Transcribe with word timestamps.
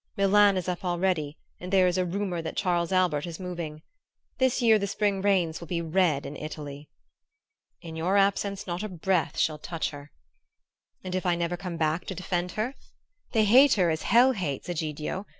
Milan 0.17 0.57
is 0.57 0.67
up 0.67 0.83
already; 0.83 1.37
and 1.59 1.71
there 1.71 1.85
is 1.85 1.95
a 1.95 2.05
rumor 2.07 2.41
that 2.41 2.55
Charles 2.57 2.91
Albert 2.91 3.27
is 3.27 3.39
moving. 3.39 3.83
This 4.39 4.59
year 4.59 4.79
the 4.79 4.87
spring 4.87 5.21
rains 5.21 5.59
will 5.59 5.67
be 5.67 5.79
red 5.79 6.25
in 6.25 6.35
Italy." 6.35 6.89
"In 7.83 7.95
your 7.95 8.17
absence 8.17 8.65
not 8.65 8.81
a 8.81 8.89
breath 8.89 9.37
shall 9.37 9.59
touch 9.59 9.91
her!" 9.91 10.09
"And 11.03 11.13
if 11.13 11.23
I 11.27 11.35
never 11.35 11.55
come 11.55 11.77
back 11.77 12.05
to 12.07 12.15
defend 12.15 12.53
her? 12.53 12.73
They 13.33 13.45
hate 13.45 13.75
her 13.75 13.91
as 13.91 14.01
hell 14.01 14.31
hates, 14.31 14.67
Egidio! 14.67 15.27